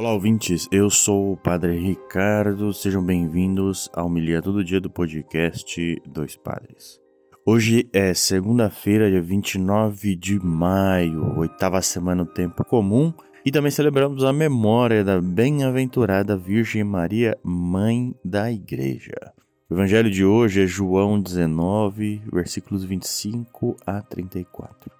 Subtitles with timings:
[0.00, 0.66] Olá, ouvintes.
[0.72, 2.72] Eu sou o Padre Ricardo.
[2.72, 6.98] Sejam bem-vindos ao Milia Todo Dia do podcast Dois Padres.
[7.44, 13.12] Hoje é segunda-feira, dia 29 de maio, oitava semana do tempo comum,
[13.44, 19.34] e também celebramos a memória da bem-aventurada Virgem Maria, Mãe da Igreja.
[19.68, 24.99] O evangelho de hoje é João 19, versículos 25 a 34.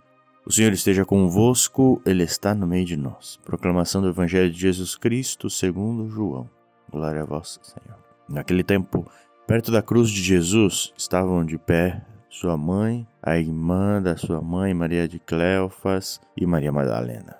[0.51, 3.39] O Senhor esteja convosco, Ele está no meio de nós.
[3.45, 6.51] Proclamação do Evangelho de Jesus Cristo segundo João.
[6.91, 7.97] Glória a vós, Senhor.
[8.29, 9.09] Naquele tempo,
[9.47, 14.75] perto da cruz de Jesus, estavam de pé sua mãe, a irmã da sua mãe,
[14.75, 17.37] Maria de Cleofas e Maria Madalena.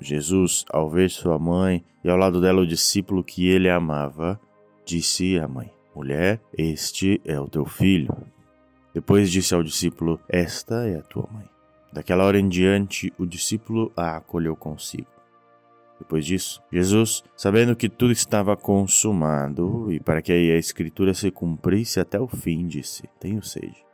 [0.00, 4.40] Jesus, ao ver sua mãe e ao lado dela o discípulo que ele amava,
[4.84, 8.12] disse à mãe: Mulher, este é o teu filho.
[8.92, 11.48] Depois disse ao discípulo: Esta é a tua mãe.
[11.92, 15.08] Daquela hora em diante, o discípulo a acolheu consigo.
[15.98, 22.00] Depois disso, Jesus, sabendo que tudo estava consumado e para que a escritura se cumprisse
[22.00, 23.84] até o fim, disse: Tenho sede.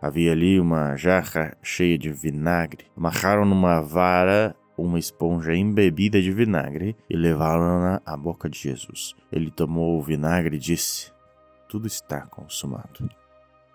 [0.00, 2.86] Havia ali uma jarra cheia de vinagre.
[2.96, 9.16] Amarraram numa vara uma esponja embebida de vinagre e levaram-na à boca de Jesus.
[9.32, 11.12] Ele tomou o vinagre e disse:
[11.68, 13.08] Tudo está consumado.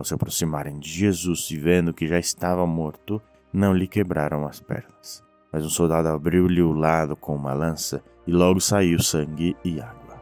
[0.00, 3.20] Ao se aproximarem de Jesus e vendo que já estava morto,
[3.52, 5.22] não lhe quebraram as pernas.
[5.52, 10.18] Mas um soldado abriu-lhe o lado com uma lança e logo saiu sangue e água.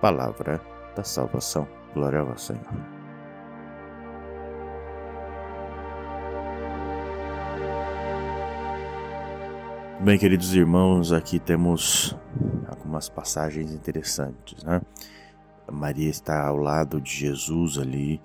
[0.00, 0.60] Palavra
[0.96, 1.68] da salvação.
[1.94, 2.66] Glória ao Senhor.
[10.00, 12.16] Bem, queridos irmãos, aqui temos
[12.66, 14.80] algumas passagens interessantes, né?
[15.70, 18.20] Maria está ao lado de Jesus ali,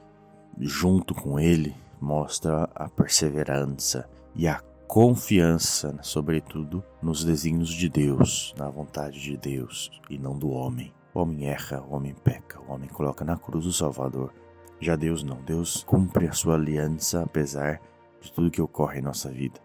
[0.60, 8.70] junto com ele, mostra a perseverança e a confiança, sobretudo, nos desígnios de Deus, na
[8.70, 10.94] vontade de Deus e não do homem.
[11.14, 14.34] O homem erra, o homem peca, o homem coloca na cruz o Salvador.
[14.80, 17.80] Já Deus não, Deus cumpre a sua aliança apesar
[18.20, 19.60] de tudo que ocorre em nossa vida.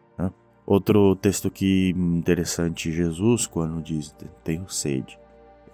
[0.68, 5.18] Outro texto que interessante, Jesus, quando diz tenho sede.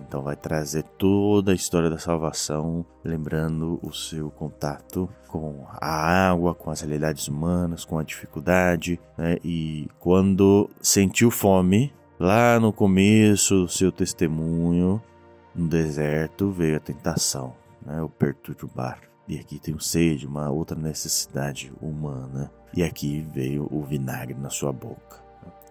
[0.01, 6.55] Então vai trazer toda a história da salvação, lembrando o seu contato com a água,
[6.55, 9.39] com as realidades humanas, com a dificuldade, né?
[9.45, 15.03] E quando sentiu fome, lá no começo do seu testemunho,
[15.55, 17.55] no deserto, veio a tentação,
[17.85, 18.03] né?
[18.03, 19.01] O perturbar.
[19.27, 22.51] E aqui tem o sede, uma outra necessidade humana.
[22.75, 25.23] E aqui veio o vinagre na sua boca.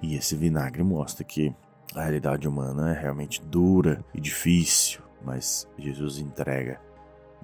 [0.02, 1.54] E esse vinagre mostra que
[1.96, 6.80] a realidade humana é realmente dura e difícil, mas Jesus entrega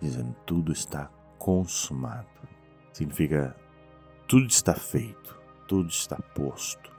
[0.01, 2.27] dizendo tudo está consumado.
[2.91, 3.55] Significa
[4.27, 6.91] tudo está feito, tudo está posto,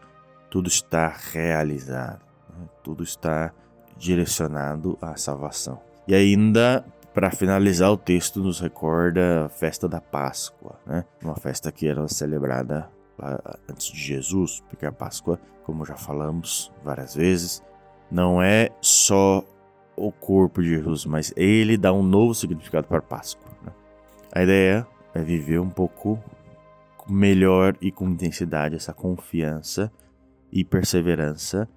[0.51, 2.23] tudo está realizado,
[2.57, 2.69] né?
[2.83, 3.53] tudo está
[3.97, 5.81] direcionado à salvação.
[6.07, 11.05] E ainda para finalizar, o texto nos recorda a festa da Páscoa, né?
[11.23, 12.89] Uma festa que era celebrada
[13.69, 17.63] antes de Jesus, porque a Páscoa, como já falamos várias vezes,
[18.11, 19.45] não é só
[19.97, 23.51] o corpo de Jesus, mas ele dá um novo significado para a Páscoa.
[23.63, 23.73] Né?
[24.33, 26.19] A ideia é viver um pouco
[27.09, 29.93] melhor e com intensidade essa confiança
[30.51, 31.69] e perseverança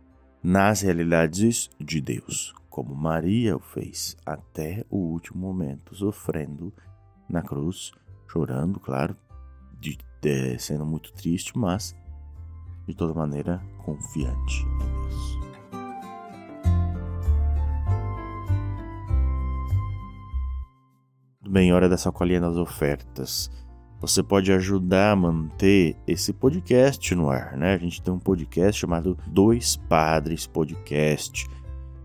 [0.42, 6.74] nas realidades de Deus, como Maria o fez até o último momento, sofrendo
[7.30, 7.92] na cruz,
[8.28, 9.16] chorando, claro,
[9.84, 11.94] de, de, sendo muito triste, mas
[12.88, 15.38] de toda maneira confiante em Deus.
[21.48, 23.52] Bem, hora da sacolinha das ofertas.
[24.00, 27.74] Você pode ajudar a manter esse podcast no ar, né?
[27.74, 31.48] A gente tem um podcast chamado Dois Padres Podcast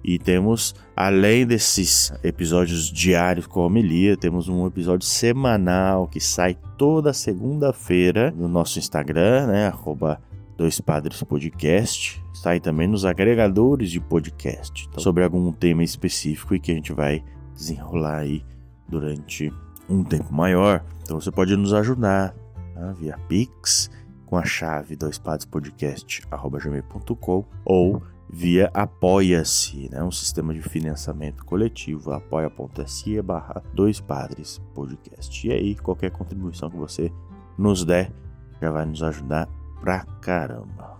[0.03, 6.56] e temos, além desses episódios diários com a homilia, temos um episódio semanal que sai
[6.77, 9.67] toda segunda-feira no nosso Instagram, né?
[9.67, 10.19] Arroba
[10.56, 12.23] Dois Padres Podcast.
[12.33, 16.93] Sai também nos agregadores de podcast então, sobre algum tema específico e que a gente
[16.93, 17.25] vai
[17.55, 18.45] desenrolar aí
[18.89, 19.53] durante
[19.89, 20.85] um tempo maior.
[21.03, 22.33] Então você pode nos ajudar
[22.75, 22.93] tá?
[22.93, 23.91] via Pix
[24.25, 30.02] com a chave doispadespodcast.gmail.com ou via Apoia-se, né?
[30.02, 35.46] um sistema de financiamento coletivo, apoia.se barra dois padres podcast.
[35.46, 37.12] E aí, qualquer contribuição que você
[37.56, 38.12] nos der
[38.60, 39.48] já vai nos ajudar
[39.80, 40.98] pra caramba.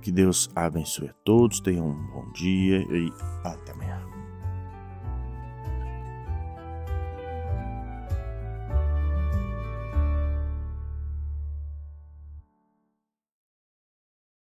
[0.00, 3.12] Que Deus abençoe a todos, tenham um bom dia e
[3.44, 4.05] até amanhã.